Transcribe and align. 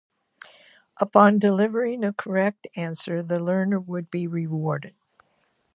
Upon 0.97 1.37
delivering 1.37 2.03
a 2.03 2.11
correct 2.11 2.65
answer, 2.75 3.21
the 3.21 3.39
learner 3.39 3.79
would 3.79 4.09
be 4.09 4.25
rewarded. 4.25 4.95